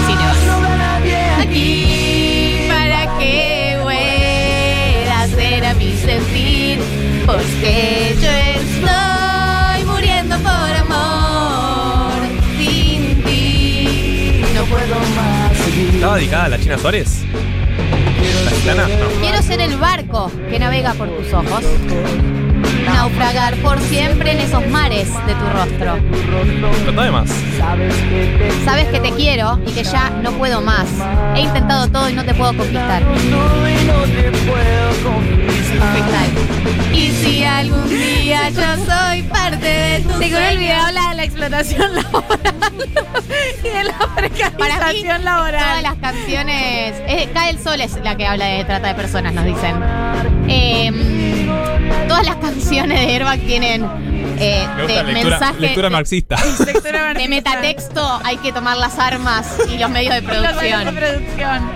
Cinebas. 0.06 0.38
Aquí 1.40 2.66
para 2.68 3.18
que 3.18 3.78
pueda 3.82 5.20
hacer 5.22 5.64
a 5.64 5.74
mi 5.74 5.92
sentir. 5.96 6.80
Porque 7.26 8.16
yo 8.20 8.47
¿Estaba 15.98 16.14
dedicada 16.14 16.44
a 16.44 16.48
la 16.50 16.60
China 16.60 16.78
Suárez? 16.78 17.24
¿La. 18.64 18.86
Quiero 19.20 19.42
ser 19.42 19.60
el 19.60 19.76
barco 19.78 20.30
que 20.48 20.56
navega 20.60 20.94
por 20.94 21.08
tus 21.08 21.32
ojos. 21.32 21.64
Naufragar 22.92 23.54
por 23.56 23.78
siempre 23.80 24.32
en 24.32 24.40
esos 24.40 24.66
mares 24.68 25.08
de 25.26 25.34
tu 25.34 25.46
rostro. 25.50 25.98
Contame 26.84 27.02
de 27.04 27.10
más. 27.10 27.30
Sabes 28.64 28.88
que 28.88 29.00
te 29.00 29.10
quiero 29.12 29.58
y 29.66 29.72
que 29.72 29.84
ya 29.84 30.10
no 30.22 30.32
puedo 30.32 30.60
más. 30.60 30.86
He 31.36 31.40
intentado 31.42 31.88
todo 31.88 32.08
y 32.10 32.14
no 32.14 32.24
te 32.24 32.34
puedo 32.34 32.54
conquistar. 32.56 33.02
Y 36.92 37.10
si 37.12 37.44
algún 37.44 37.88
día 37.88 38.48
yo 38.50 38.60
soy 38.84 39.22
parte 39.22 39.66
de 39.66 40.00
tu 40.00 40.18
Seguro 40.18 40.40
el 40.40 40.58
video 40.58 40.82
habla 40.82 41.08
de 41.10 41.14
la 41.16 41.24
explotación 41.24 41.94
laboral 41.94 42.38
y 43.62 43.68
de 43.68 43.84
la 43.84 43.92
Para 43.98 44.28
mí, 44.28 44.34
precarización 44.56 45.04
todas 45.04 45.24
laboral. 45.24 45.82
las 45.82 45.94
canciones. 45.96 46.94
eh, 47.06 47.28
Cae 47.32 47.50
el 47.50 47.58
sol 47.58 47.80
es 47.80 47.96
la 48.02 48.16
que 48.16 48.26
habla 48.26 48.46
de 48.46 48.64
trata 48.64 48.88
de 48.88 48.94
personas, 48.94 49.32
nos 49.34 49.44
dicen. 49.44 49.76
Eh, 50.48 51.27
todas 52.20 52.26
las 52.36 52.36
canciones 52.50 53.00
de 53.00 53.12
Airbag 53.14 53.38
tienen 53.40 53.84
eh, 54.40 54.66
Me 54.76 54.82
gusta 54.82 55.02
de 55.04 55.12
lectura, 55.12 55.38
mensaje. 55.38 55.60
lectura 55.60 55.88
de- 55.88 55.92
marxista. 55.92 56.36
Lectura 56.66 57.14
de 57.14 57.28
metatexto 57.28 58.20
hay 58.24 58.36
que 58.38 58.52
tomar 58.52 58.76
las 58.76 58.98
armas 58.98 59.56
y 59.72 59.78
los 59.78 59.88
medios 59.90 60.14
de 60.14 60.20
Los 60.22 60.56
medios 60.56 60.84
de 60.84 60.92
producción. 60.92 61.70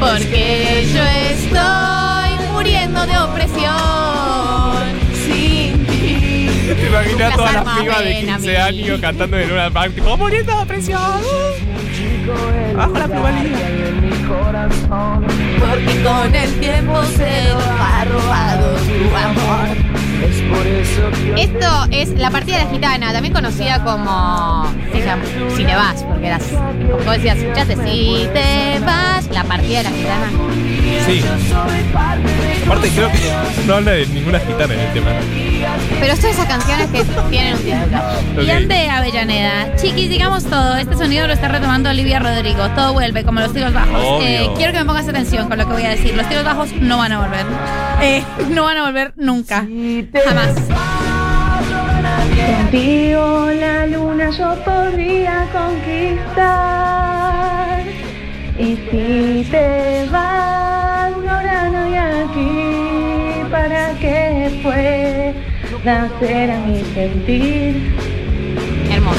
Porque 0.00 0.86
yo 0.92 1.02
estoy 1.02 2.52
muriendo 2.52 3.06
de 3.06 3.18
opresión 3.18 3.95
ti. 6.86 6.92
Te 6.92 7.12
imaginas 7.12 7.28
Las 7.28 7.36
todas 7.36 7.54
las 7.54 7.78
pibas 7.78 7.98
de 7.98 8.04
ven 8.04 8.30
a 8.30 8.36
15 8.36 8.50
mí. 8.50 8.56
años 8.56 9.00
cantando 9.00 9.38
en 9.38 9.52
una 9.52 9.68
bank, 9.68 9.94
tipo, 9.94 10.16
muriendo 10.16 10.58
de 10.60 10.66
presión. 10.66 11.00
Bajo 12.76 12.92
la 12.98 13.06
pluralidad. 13.06 13.58
Porque 15.60 16.02
con 16.02 16.34
el 16.34 16.60
tiempo 16.60 17.02
se 17.16 17.52
va 17.54 18.04
robado 18.04 18.76
tu 18.76 19.16
amor. 19.16 19.68
Esto 21.36 21.86
es 21.90 22.10
la 22.10 22.30
partida 22.30 22.58
de 22.58 22.64
la 22.64 22.70
gitana, 22.70 23.12
también 23.12 23.34
conocida 23.34 23.82
como 23.84 24.66
se 24.92 25.04
llama, 25.04 25.22
Si 25.56 25.64
te 25.64 25.74
vas, 25.74 26.02
porque 26.02 26.26
eras, 26.26 26.42
como 26.42 27.04
vos 27.04 27.12
decías, 27.14 27.38
escuchaste 27.38 27.76
Si 27.76 28.28
te 28.32 28.78
vas, 28.84 29.28
la 29.30 29.44
partida 29.44 29.78
de 29.78 29.84
la 29.84 29.90
gitana. 29.90 30.30
Sí. 31.06 31.22
Aparte, 32.64 32.88
creo 32.90 33.10
que 33.10 33.18
no 33.66 33.74
habla 33.74 33.92
de 33.92 34.06
ninguna 34.06 34.40
gitana 34.40 34.74
en 34.74 34.80
el 34.80 34.92
tema. 34.92 35.10
Pero 36.00 36.16
son 36.16 36.30
esas 36.30 36.46
canciones 36.46 36.88
que 36.90 37.04
tienen 37.30 37.54
un 37.54 37.60
título. 37.60 37.98
Ok. 38.34 38.40
Bien 38.40 38.68
de 38.68 38.88
Avellaneda. 38.88 39.76
Chiquis, 39.76 40.08
digamos 40.08 40.44
todo. 40.44 40.76
Este 40.76 40.96
sonido 40.96 41.26
lo 41.26 41.32
está 41.32 41.48
retomando 41.48 41.90
Olivia 41.90 42.18
Rodrigo. 42.18 42.68
Todo 42.70 42.92
vuelve, 42.92 43.24
como 43.24 43.40
los 43.40 43.52
tiros 43.52 43.72
bajos. 43.72 44.22
Eh, 44.22 44.48
quiero 44.56 44.72
que 44.72 44.78
me 44.80 44.84
pongas 44.84 45.08
atención 45.08 45.48
con 45.48 45.58
lo 45.58 45.66
que 45.66 45.72
voy 45.72 45.84
a 45.84 45.90
decir. 45.90 46.14
Los 46.16 46.28
tiros 46.28 46.44
bajos 46.44 46.72
no 46.80 46.98
van 46.98 47.12
a 47.12 47.20
volver. 47.20 47.46
Eh, 48.02 48.22
no 48.50 48.64
van 48.64 48.76
a 48.78 48.84
volver 48.84 49.12
nunca. 49.16 49.66
Jamás. 50.12 50.54
Contigo 52.62 53.50
la 53.60 53.86
luna 53.86 54.30
yo 54.30 54.54
podría 54.64 55.46
conquistar. 55.52 56.96
Y 58.58 58.76
si 58.90 59.46
te 59.50 60.06
vas, 60.10 61.12
ahora 61.12 61.68
no 61.70 61.78
hay 61.84 61.96
aquí 61.96 63.50
para 63.50 63.92
que 63.98 64.60
pueda 64.62 66.04
hacer 66.04 66.50
a 66.50 66.58
mi 66.60 66.82
sentir. 66.94 67.94
Hermoso. 68.90 69.16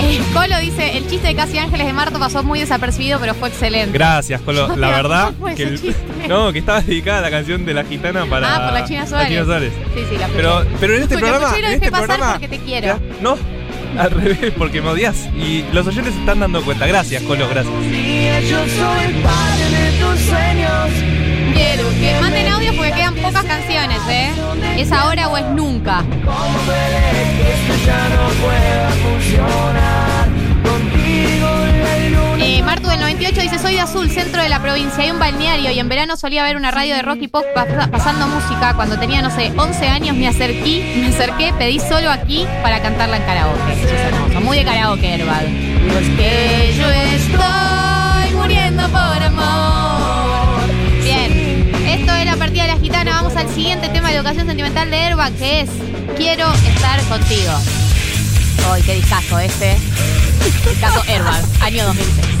Eh, 0.00 0.20
Colo 0.32 0.58
dice, 0.60 0.96
el 0.96 1.06
chiste 1.08 1.28
de 1.28 1.34
Casi 1.34 1.58
Ángeles 1.58 1.86
de 1.86 1.92
Marto 1.92 2.18
pasó 2.18 2.42
muy 2.42 2.60
desapercibido, 2.60 3.18
pero 3.20 3.34
fue 3.34 3.48
excelente. 3.50 3.92
Gracias, 3.92 4.40
Colo. 4.40 4.68
No, 4.74 4.76
La 4.76 4.88
verdad 4.90 5.24
¿cómo 5.26 5.38
fue 5.40 5.54
que 5.54 5.62
el- 5.64 5.80
chiste? 5.80 5.96
No, 6.28 6.52
que 6.52 6.58
estaba 6.58 6.80
dedicada 6.82 7.18
a 7.18 7.22
la 7.22 7.30
canción 7.30 7.64
de 7.64 7.74
la 7.74 7.84
gitana 7.84 8.26
para 8.26 8.54
ah, 8.54 8.70
por 8.70 8.80
la 8.80 8.84
China 8.86 9.06
Suárez. 9.06 9.30
La 9.30 9.34
China 9.34 9.44
Suárez. 9.46 9.72
Sí, 9.94 10.00
sí, 10.08 10.16
la 10.18 10.26
escuché. 10.26 10.36
Pero, 10.36 10.66
pero 10.78 10.96
en 10.96 11.02
este 11.02 11.18
programa, 11.18 11.44
escuché 11.46 11.58
y 11.58 11.62
lo 11.62 11.68
en 11.68 11.74
este 11.74 11.90
pasar 11.90 12.06
programa, 12.06 12.32
porque 12.32 12.48
te 12.48 12.58
quiero. 12.58 12.86
Ya, 12.86 12.98
no, 13.20 13.38
al 13.98 14.10
revés, 14.10 14.52
porque 14.56 14.82
me 14.82 14.88
odias 14.88 15.28
y 15.36 15.64
los 15.72 15.86
oyentes 15.86 16.14
se 16.14 16.20
están 16.20 16.40
dando 16.40 16.62
cuenta. 16.62 16.86
Gracias, 16.86 17.22
Colo, 17.22 17.48
gracias. 17.48 17.74
Quiero 21.54 21.88
que 21.90 22.20
manden 22.20 22.48
audio 22.48 22.74
porque 22.76 22.92
quedan 22.92 23.14
pocas 23.16 23.44
canciones, 23.44 24.00
¿eh? 24.08 24.30
Es 24.76 24.92
ahora 24.92 25.28
o 25.28 25.36
es 25.36 25.46
nunca. 25.46 26.04
Eh, 32.58 32.62
Martu 32.62 32.88
del 32.88 32.98
98 33.00 33.40
dice, 33.40 33.58
soy 33.58 33.74
de 33.74 33.80
Azul, 33.80 34.10
centro 34.10 34.42
de 34.42 34.48
la 34.48 34.60
provincia, 34.60 35.02
hay 35.04 35.10
un 35.10 35.18
balneario 35.18 35.70
y 35.70 35.78
en 35.78 35.88
verano 35.88 36.16
solía 36.16 36.42
ver 36.42 36.56
una 36.56 36.70
radio 36.72 36.94
de 36.96 37.02
rock 37.02 37.18
y 37.22 37.28
pop 37.28 37.44
pas- 37.54 37.88
pasando 37.90 38.26
música. 38.26 38.74
Cuando 38.74 38.98
tenía, 38.98 39.22
no 39.22 39.30
sé, 39.30 39.52
11 39.56 39.86
años 39.88 40.16
me 40.16 40.26
acerqué, 40.26 40.96
me 41.00 41.06
acerqué, 41.08 41.52
pedí 41.56 41.78
solo 41.78 42.10
aquí 42.10 42.46
para 42.62 42.82
cantarla 42.82 43.16
en 43.18 43.22
karaoke. 43.22 44.40
Muy 44.42 44.58
de 44.58 44.64
karaoke, 44.64 45.14
Herbal. 45.14 45.46
Yo 46.76 46.90
estoy 46.90 48.34
muriendo 48.34 48.88
por 48.88 49.22
amor. 49.22 50.68
Bien, 51.02 51.72
esto 51.86 52.12
es 52.12 52.24
la 52.26 52.36
partida 52.36 52.62
de 52.64 52.74
la 52.74 52.78
gitana. 52.80 53.12
Vamos 53.12 53.36
al 53.36 53.48
siguiente 53.50 53.88
tema 53.88 54.08
de 54.10 54.16
educación 54.16 54.46
sentimental 54.46 54.90
de 54.90 54.96
Herba, 55.00 55.30
que 55.30 55.60
es 55.60 55.70
Quiero 56.16 56.52
estar 56.52 57.00
contigo. 57.04 57.52
Ay, 58.72 58.82
qué 58.82 58.94
discazo 58.94 59.38
este. 59.38 59.76
Discazo 60.68 61.02
Airbag, 61.08 61.44
año 61.62 61.84
2006. 61.86 62.37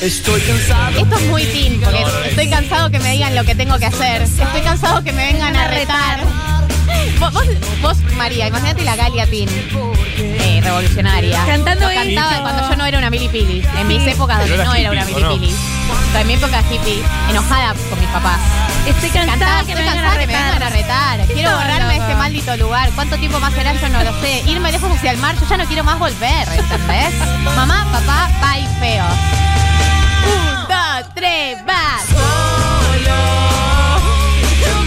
Estoy 0.00 0.40
cansado. 0.40 0.98
Esto 0.98 1.16
es 1.16 1.26
muy 1.26 1.44
teen, 1.44 1.80
porque 1.80 2.04
estoy 2.28 2.48
cansado 2.48 2.90
que 2.90 2.98
me 3.00 3.12
digan 3.12 3.34
lo 3.34 3.44
que 3.44 3.54
tengo 3.54 3.78
que 3.78 3.86
hacer. 3.86 4.22
Estoy 4.22 4.62
cansado 4.62 5.04
que 5.04 5.12
me 5.12 5.32
vengan 5.32 5.54
a 5.54 5.68
retar. 5.68 6.20
Vos, 7.18 7.32
vos, 7.32 7.46
vos, 7.82 7.98
María, 8.16 8.48
imagínate 8.48 8.82
la 8.82 8.96
Galia 8.96 9.26
teen 9.26 9.48
eh, 10.16 10.60
revolucionaria. 10.62 11.44
Cantando 11.44 11.86
Lo 11.88 11.94
cantaba 11.94 12.30
esto. 12.30 12.42
cuando 12.42 12.70
yo 12.70 12.76
no 12.76 12.86
era 12.86 12.98
una 12.98 13.10
milipili. 13.10 13.62
En 13.78 13.88
mis 13.88 14.06
épocas 14.06 14.38
donde 14.38 14.54
era 14.54 14.64
no 14.64 14.74
era 14.74 14.90
una 14.90 15.04
milipili. 15.04 15.52
O 15.52 16.12
sea, 16.12 16.20
en 16.22 16.26
mi 16.26 16.32
época 16.34 16.62
hippie, 16.70 17.02
enojada 17.28 17.74
con 17.88 18.00
mis 18.00 18.08
papás. 18.08 18.40
Estoy 18.86 19.10
cansada 19.10 19.38
Cantaba, 19.38 19.64
que 19.64 19.72
estoy 19.72 19.84
me 19.84 19.90
vengan 19.90 19.96
cansada 19.96 20.14
a 20.14 20.18
que 20.18 20.26
me 20.26 20.32
vengan 20.32 20.62
a 20.62 20.70
retar. 20.70 21.26
Quiero 21.26 21.50
borrarme 21.50 21.94
de 21.94 22.00
este 22.00 22.14
maldito 22.14 22.56
lugar. 22.56 22.90
¿Cuánto 22.94 23.16
tiempo 23.18 23.38
más 23.38 23.52
será? 23.52 23.74
Yo 23.74 23.88
no 23.90 24.02
lo 24.02 24.20
sé. 24.20 24.42
Irme 24.46 24.72
lejos 24.72 24.90
hacia 24.90 25.10
el 25.10 25.18
mar, 25.18 25.36
yo 25.38 25.46
ya 25.48 25.56
no 25.58 25.66
quiero 25.66 25.84
más 25.84 25.98
volver, 25.98 26.48
¿entendés? 26.48 27.14
Mamá, 27.54 27.86
papá, 27.92 28.30
bye, 28.40 28.66
feo. 28.80 29.49
Tres, 31.14 31.58
va. 31.68 31.98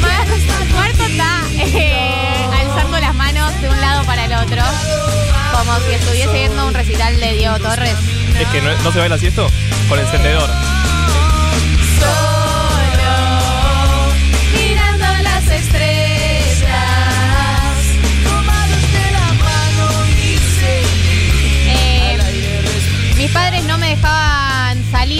Mar- 0.02 0.28
Marco 0.76 1.04
está 1.04 1.42
eh, 1.58 2.48
alzando 2.62 3.00
las 3.00 3.16
manos 3.16 3.62
de 3.62 3.70
un 3.70 3.82
lado 3.82 4.04
para 4.06 4.26
el 4.26 4.34
otro. 4.34 4.62
Como 5.58 5.78
si 5.80 5.92
estuviese 5.94 6.32
viendo 6.34 6.68
un 6.68 6.74
recital 6.74 7.20
de 7.20 7.34
Diego 7.34 7.58
Torres. 7.60 7.96
Es 8.40 8.48
que 8.50 8.62
no, 8.62 8.76
no 8.84 8.92
se 8.92 9.00
baila 9.00 9.16
así 9.16 9.28
esto 9.28 9.48
con 9.90 10.00
encendedor. 10.00 10.50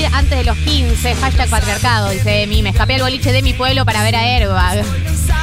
Salir 0.04 0.16
antes 0.16 0.38
de 0.38 0.44
los 0.44 0.58
15, 0.58 1.16
hashtag 1.16 1.50
patriarcado, 1.50 2.10
dice 2.10 2.44
Emi. 2.44 2.62
Me 2.62 2.70
escapé 2.70 2.96
al 2.96 3.02
boliche 3.02 3.32
de 3.32 3.42
mi 3.42 3.54
pueblo 3.54 3.86
para 3.86 4.04
ver 4.04 4.16
a 4.16 4.22
Airbag. 4.22 4.84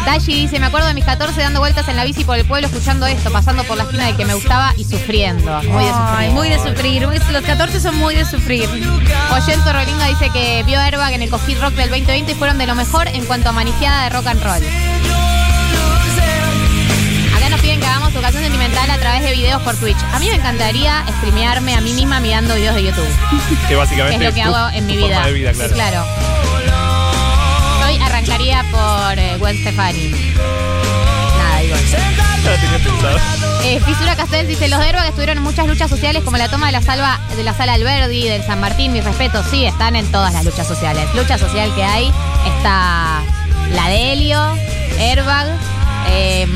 Dashi 0.05 0.33
dice, 0.35 0.59
me 0.59 0.67
acuerdo 0.67 0.89
de 0.89 0.95
mis 0.95 1.05
14 1.05 1.41
dando 1.41 1.61
vueltas 1.61 1.87
en 1.89 1.97
la 1.97 2.05
bici 2.05 2.25
por 2.25 2.39
el 2.39 2.45
pueblo 2.47 2.67
escuchando 2.67 3.07
esto, 3.07 3.31
pasando 3.31 3.65
por 3.65 3.77
la 3.77 3.85
esquina 3.85 4.07
del 4.07 4.17
que 4.17 4.25
me 4.25 4.35
gustaba 4.35 4.73
y 4.77 4.85
sufriendo. 4.85 5.63
Muy 5.65 5.85
de 5.85 5.91
Ay, 5.95 6.29
sufrir. 6.29 6.31
muy 6.31 6.49
de 6.49 6.59
sufrir. 6.59 7.09
Los 7.33 7.45
14 7.45 7.81
son 7.81 7.97
muy 7.97 8.15
de 8.15 8.25
sufrir. 8.25 8.69
Oyento 9.33 9.73
Rolinga 9.73 10.07
dice 10.07 10.31
que 10.31 10.63
vio 10.65 10.79
a 10.79 10.85
Airbag 10.85 11.13
en 11.13 11.23
el 11.23 11.31
Coffee 11.31 11.57
Rock 11.57 11.75
del 11.75 11.91
2020 11.91 12.33
y 12.33 12.35
fueron 12.35 12.59
de 12.59 12.67
lo 12.67 12.75
mejor 12.75 13.09
en 13.09 13.25
cuanto 13.27 13.51
a 13.51 13.53
manijeada 13.53 14.05
de 14.05 14.11
rock 14.11 14.27
and 14.27 14.43
roll. 14.43 15.30
Piden 17.61 17.81
que 17.81 17.87
hagamos 17.87 18.13
educación 18.15 18.43
sentimental 18.43 18.91
a 18.91 18.99
través 18.99 19.23
de 19.23 19.33
videos 19.33 19.61
por 19.63 19.77
Twitch. 19.77 19.99
A 20.13 20.19
mí 20.19 20.29
me 20.29 20.37
encantaría 20.37 21.05
streamearme 21.19 21.75
a 21.77 21.81
mí 21.81 21.93
misma 21.93 22.21
mirando 22.21 22.55
videos 22.55 22.75
de 22.75 22.85
YouTube. 22.85 23.09
Que 23.61 23.69
Que 23.69 23.77
básicamente 23.77 24.25
es 24.27 24.31
lo 24.31 24.35
que 24.35 24.43
hago 24.43 24.71
en 24.75 24.87
mi 24.87 24.95
forma 24.99 25.09
vida. 25.09 25.27
de 25.27 25.33
vida, 25.33 25.53
Sí, 25.53 25.59
claro. 25.75 25.75
claro. 25.75 26.05
Hoy 27.87 27.99
arrancaría 28.03 28.65
por 28.71 29.19
eh, 29.19 29.37
Gwen 29.39 29.59
Stefani. 29.59 30.09
Nada, 31.39 31.59
digo. 31.61 31.77
Tenía 32.61 32.79
pensado. 32.79 33.19
Eh, 33.65 33.81
Fisura 33.85 34.17
Castel 34.17 34.47
dice, 34.49 34.69
los 34.69 34.79
de 34.81 34.87
Airbag 34.87 35.07
estuvieron 35.09 35.37
en 35.37 35.43
muchas 35.45 35.67
luchas 35.67 35.91
sociales 35.91 36.23
como 36.25 36.39
la 36.39 36.49
toma 36.49 36.67
de 36.67 36.73
la, 36.73 36.81
salva, 36.83 37.21
de 37.37 37.43
la 37.43 37.53
sala 37.53 37.75
Alberdi, 37.75 38.27
del 38.27 38.43
San 38.43 38.59
Martín, 38.61 38.93
mi 38.93 39.03
respeto, 39.03 39.43
sí, 39.51 39.67
están 39.67 39.97
en 39.97 40.11
todas 40.11 40.33
las 40.33 40.45
luchas 40.47 40.67
sociales. 40.67 41.05
Lucha 41.15 41.37
social 41.37 41.73
que 41.75 41.85
hay 41.85 42.11
está 42.57 43.21
la 43.75 43.89
de 43.91 44.13
Helio, 44.13 44.57
Airbag, 44.99 45.47
eh, 46.09 46.47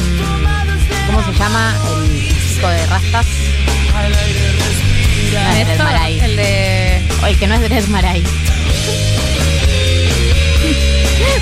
¿cómo 1.07 1.25
se 1.25 1.33
llama? 1.39 1.75
El 2.03 2.29
chico 2.49 2.69
de 2.69 2.87
rastas. 2.87 3.27
No 5.33 5.41
Dred 5.53 5.69
Esto, 5.69 5.85
Maray. 5.85 6.21
el 6.21 6.37
de. 6.37 7.03
O 7.23 7.27
el 7.27 7.39
que 7.39 7.47
no 7.47 7.55
es 7.55 7.61
Dred 7.63 7.87
Maray. 7.89 8.23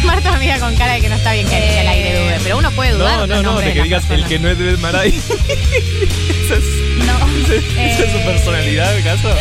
Marta 0.05 0.37
mira 0.39 0.59
con 0.59 0.75
cara 0.77 0.95
de 0.95 1.01
que 1.01 1.09
no 1.09 1.15
está 1.17 1.33
bien 1.33 1.47
que 1.49 1.57
que 1.57 1.81
al 1.81 1.89
aire 1.89 2.19
dude, 2.25 2.41
pero 2.43 2.59
uno 2.59 2.71
puede 2.73 2.93
dudar. 2.93 3.19
No, 3.21 3.27
no, 3.27 3.43
no, 3.43 3.59
de 3.59 3.73
que 3.73 3.83
digas 3.83 4.05
el 4.11 4.25
que 4.27 4.39
no 4.39 4.49
es 4.49 4.59
de 4.59 4.77
Maray. 4.79 5.09
esa 5.19 6.55
es, 6.55 6.65
No. 7.07 7.15
esa 7.81 8.03
es 8.05 8.11
su 8.13 8.19
Eh, 8.19 8.23
personalidad, 8.27 8.97
¿acaso? 8.97 9.35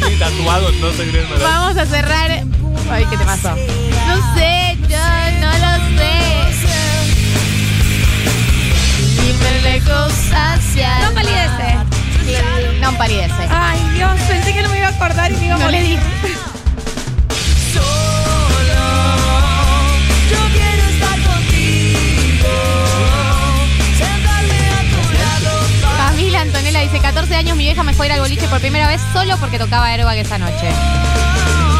Tiene 0.00 0.16
tatuado, 0.16 0.72
no 0.72 0.92
se 0.92 1.04
Maray. 1.06 1.38
Vamos 1.40 1.76
a 1.76 1.86
cerrar. 1.86 2.42
Ay, 2.90 3.04
¿qué 3.10 3.16
te 3.16 3.24
pasó? 3.24 3.50
No 4.06 4.34
sé, 4.36 4.65
No 11.02 11.12
palidece. 11.14 11.76
No 12.80 12.92
palidece. 12.98 13.48
Ay, 13.50 13.78
Dios, 13.94 14.10
pensé 14.28 14.52
que 14.52 14.62
no 14.62 14.68
me 14.70 14.78
iba 14.78 14.88
a 14.88 14.90
acordar 14.90 15.30
y 15.32 15.36
me 15.36 15.46
iba 15.46 15.54
a 15.54 15.58
No 15.58 15.68
le 15.70 15.78
morir. 15.80 15.98
di. 16.00 16.06
Yo 20.30 20.38
quiero 20.52 20.82
estar 20.88 21.18
contigo, 21.22 22.48
sentarme 23.96 24.58
a 24.70 24.80
tu 24.90 25.00
lado. 25.18 25.52
Camila 26.08 26.40
Antonella 26.40 26.80
dice: 26.80 26.98
14 26.98 27.34
años, 27.36 27.56
mi 27.56 27.64
vieja 27.64 27.82
me 27.82 27.92
fue 27.94 28.06
a 28.06 28.08
ir 28.08 28.12
al 28.14 28.20
boliche 28.20 28.48
por 28.48 28.60
primera 28.60 28.88
vez 28.88 29.00
solo 29.12 29.36
porque 29.38 29.58
tocaba 29.58 29.86
Airbag 29.90 30.18
esa 30.18 30.38
noche. 30.38 30.68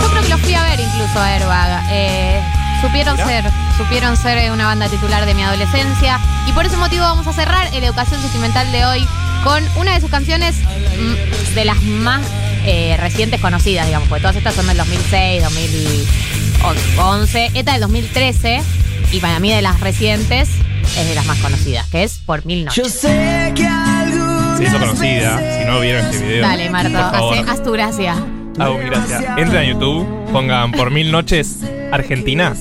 Yo 0.01 0.11
creo 0.11 0.23
que 0.23 0.29
lo 0.29 0.39
fui 0.39 0.55
a 0.55 0.63
ver 0.63 0.81
incluso 0.81 1.19
a 1.19 1.27
Airbag. 1.35 1.85
Eh, 1.91 2.41
supieron 2.81 3.15
Mirá. 3.17 3.27
ser, 3.27 3.45
supieron 3.77 4.17
ser 4.17 4.39
eh, 4.39 4.51
una 4.51 4.67
banda 4.67 4.89
titular 4.89 5.27
de 5.27 5.35
mi 5.35 5.43
adolescencia. 5.43 6.19
Y 6.49 6.53
por 6.53 6.67
ese 6.67 6.77
motivo 6.77 7.03
vamos 7.03 7.27
a 7.27 7.33
cerrar 7.33 7.73
el 7.75 7.85
Educación 7.85 8.21
Sentimental 8.21 8.71
de 8.73 8.85
hoy 8.85 9.07
con 9.45 9.63
una 9.77 9.95
de 9.95 10.01
sus 10.01 10.11
canciones 10.11 10.57
mm, 10.57 11.55
de 11.55 11.65
las 11.65 11.81
más 11.83 12.23
eh, 12.65 12.97
recientes 12.99 13.41
conocidas, 13.41 13.87
digamos, 13.87 14.09
porque 14.09 14.23
todas 14.23 14.37
estas 14.37 14.55
son 14.55 14.67
del 14.67 14.77
2006, 14.77 15.43
2011. 15.43 17.51
Esta 17.55 17.73
del 17.73 17.81
2013, 17.83 18.63
y 19.13 19.21
para 19.21 19.39
mí 19.39 19.53
de 19.53 19.63
las 19.63 19.81
recientes, 19.81 20.49
es 20.99 21.09
de 21.09 21.15
las 21.15 21.27
más 21.27 21.39
conocidas, 21.39 21.87
que 21.89 22.03
es 22.03 22.19
Por 22.19 22.45
Mil 22.47 22.65
Noches. 22.65 22.85
Yo 22.85 22.91
sé 22.91 23.53
que 23.55 23.69
Se 24.57 24.65
hizo 24.65 24.79
conocida. 24.79 25.59
Si 25.59 25.65
no 25.65 25.81
vieron 25.81 26.07
este 26.07 26.27
video. 26.27 26.43
Dale, 26.43 26.71
Marto, 26.71 26.99
haz 26.99 27.63
tu 27.63 27.73
gracia. 27.73 28.17
Hago 28.59 28.79
mi 28.79 28.87
gracia. 28.87 29.35
Entren 29.37 29.63
a 29.63 29.65
YouTube, 29.65 30.07
pongan 30.33 30.73
por 30.73 30.91
mil 30.91 31.13
noches 31.13 31.59
Argentina. 31.93 32.55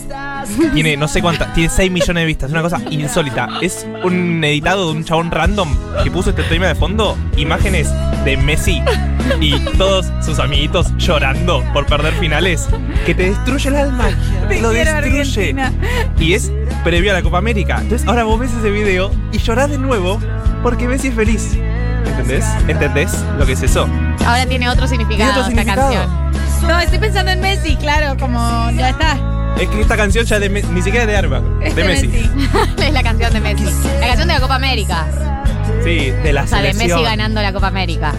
Tiene 0.73 0.97
no 0.97 1.07
sé 1.07 1.21
cuántas, 1.21 1.53
tiene 1.53 1.69
6 1.69 1.91
millones 1.91 2.21
de 2.21 2.25
vistas, 2.25 2.49
es 2.49 2.53
una 2.53 2.61
cosa 2.61 2.81
insólita. 2.89 3.47
Es 3.61 3.85
un 4.03 4.43
editado 4.43 4.91
de 4.91 4.97
un 4.97 5.03
chabón 5.03 5.31
random 5.31 5.69
que 6.03 6.11
puso 6.11 6.29
este 6.31 6.43
tema 6.43 6.67
de 6.67 6.75
fondo, 6.75 7.17
imágenes 7.37 7.89
de 8.23 8.37
Messi 8.37 8.81
y 9.39 9.57
todos 9.77 10.07
sus 10.23 10.39
amiguitos 10.39 10.95
llorando 10.97 11.63
por 11.73 11.85
perder 11.85 12.13
finales, 12.15 12.67
que 13.05 13.13
te 13.15 13.29
destruye 13.29 13.69
el 13.69 13.75
alma, 13.75 14.09
te 14.47 14.61
lo 14.61 14.69
destruye. 14.69 15.49
Argentina. 15.49 15.71
Y 16.19 16.33
es 16.33 16.51
previo 16.83 17.11
a 17.11 17.15
la 17.15 17.21
Copa 17.21 17.37
América. 17.39 17.79
Entonces 17.81 18.07
ahora 18.07 18.23
vos 18.23 18.39
ves 18.39 18.51
ese 18.53 18.69
video 18.69 19.11
y 19.31 19.37
llorás 19.39 19.69
de 19.69 19.77
nuevo 19.77 20.19
porque 20.63 20.87
Messi 20.87 21.07
es 21.09 21.15
feliz. 21.15 21.57
¿Entendés? 22.05 22.45
¿Entendés 22.67 23.11
lo 23.39 23.45
que 23.45 23.53
es 23.53 23.63
eso? 23.63 23.87
Ahora 24.25 24.45
tiene 24.45 24.69
otro 24.69 24.87
significado, 24.87 25.17
Tiene 25.17 25.29
otro 25.31 25.41
esta 25.41 25.61
significado. 25.61 25.91
canción. 25.91 26.69
No, 26.69 26.79
estoy 26.79 26.99
pensando 26.99 27.31
en 27.31 27.41
Messi, 27.41 27.75
claro, 27.77 28.15
como 28.19 28.69
ya 28.71 28.89
está. 28.89 29.17
Es 29.59 29.69
que 29.69 29.81
esta 29.81 29.95
canción 29.95 30.25
ya 30.25 30.39
de 30.39 30.49
ni 30.49 30.81
siquiera 30.81 31.03
es 31.03 31.07
de 31.07 31.15
Arba, 31.15 31.41
Es 31.61 31.75
de 31.75 31.83
Messi. 31.85 32.09
es 32.77 32.93
la 32.93 33.03
canción 33.03 33.33
de 33.33 33.39
Messi. 33.39 33.63
La 33.99 34.07
canción 34.07 34.27
de 34.27 34.33
la 34.33 34.39
Copa 34.39 34.55
América. 34.55 35.07
Sí, 35.83 36.11
de 36.11 36.33
la 36.33 36.43
O 36.43 36.47
sea, 36.47 36.61
de 36.61 36.73
selección. 36.73 36.99
Messi 37.01 37.11
ganando 37.11 37.41
la 37.41 37.53
Copa 37.53 37.67
América. 37.67 38.13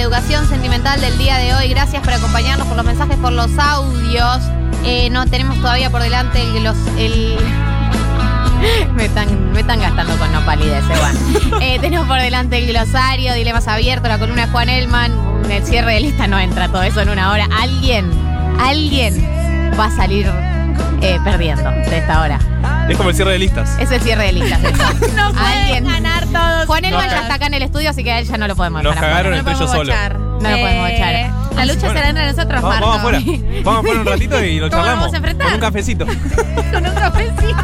La 0.00 0.06
educación 0.06 0.48
sentimental 0.48 0.98
del 0.98 1.18
día 1.18 1.36
de 1.36 1.54
hoy. 1.54 1.68
Gracias 1.68 2.02
por 2.02 2.14
acompañarnos, 2.14 2.66
por 2.66 2.74
los 2.74 2.86
mensajes, 2.86 3.18
por 3.18 3.32
los 3.32 3.50
audios. 3.58 4.38
Eh, 4.86 5.10
no 5.10 5.26
tenemos 5.26 5.58
todavía 5.58 5.90
por 5.90 6.02
delante 6.02 6.40
el, 6.40 6.64
los, 6.64 6.76
el 6.96 7.36
me 8.94 9.04
están, 9.04 9.52
me 9.52 9.60
están 9.60 9.78
gastando 9.78 10.16
con 10.16 10.32
no 10.32 10.40
palidez, 10.46 10.82
eh, 10.84 10.94
bueno. 10.98 11.60
Eh, 11.60 11.78
tenemos 11.80 12.06
por 12.06 12.18
delante 12.18 12.56
el 12.56 12.66
glosario, 12.66 13.34
dilemas 13.34 13.68
abiertos, 13.68 14.08
la 14.08 14.18
columna 14.18 14.46
de 14.46 14.52
Juan 14.52 14.70
Elman. 14.70 15.12
El 15.50 15.66
cierre 15.66 15.92
de 15.92 16.00
lista 16.00 16.26
no 16.26 16.38
entra 16.38 16.68
todo 16.68 16.82
eso 16.82 17.02
en 17.02 17.10
una 17.10 17.30
hora. 17.32 17.46
Alguien, 17.60 18.10
alguien 18.58 19.22
va 19.78 19.84
a 19.86 19.90
salir 19.90 20.32
eh, 21.02 21.18
perdiendo 21.22 21.70
de 21.70 21.98
esta 21.98 22.22
hora. 22.22 22.38
Es 22.90 22.96
como 22.96 23.08
el 23.10 23.14
cierre 23.16 23.32
de 23.32 23.38
listas. 23.38 23.78
Es 23.78 23.90
el 23.90 24.00
cierre 24.00 24.24
de 24.26 24.32
listas. 24.32 24.60
eso. 24.64 24.72
No 25.16 25.32
pueden 25.32 25.46
Alguien. 25.46 25.84
ganar 25.86 26.26
todos. 26.26 26.66
Juan 26.66 26.84
Elman 26.84 27.08
ya 27.08 27.20
está 27.22 27.34
acá 27.34 27.46
en 27.46 27.54
el 27.54 27.62
estudio, 27.62 27.90
así 27.90 28.02
que 28.04 28.12
a 28.12 28.18
él 28.18 28.26
ya 28.26 28.36
no 28.36 28.48
lo 28.48 28.56
podemos 28.56 28.82
Nos 28.82 28.94
dejar 28.94 29.08
cagaron 29.10 29.32
afuera. 29.34 29.38
entre 29.52 29.64
ellos 29.64 29.70
solos. 29.70 29.96
No 30.42 30.50
lo 30.50 30.56
podemos 30.58 30.90
echar. 30.90 31.30
La 31.54 31.66
lucha 31.66 31.80
Bueno. 31.80 31.94
será 31.94 32.08
entre 32.08 32.26
nosotros, 32.32 32.62
Vamos, 32.62 32.70
Marco. 32.70 32.86
vamos 32.86 32.98
afuera. 32.98 33.20
Vamos 33.64 33.80
afuera 33.80 34.00
un 34.00 34.06
ratito 34.06 34.44
y 34.44 34.58
lo 34.60 34.70
¿Cómo 34.70 34.82
charlamos. 34.82 35.00
vamos 35.00 35.14
a 35.14 35.16
enfrentar? 35.18 35.46
Con 35.46 35.54
un 35.54 35.60
cafecito. 35.60 36.06
Con 36.72 36.86
un 36.86 36.94
cafecito. 36.94 37.54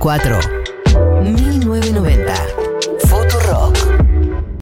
4. 0.00 0.16
1990. 0.16 0.49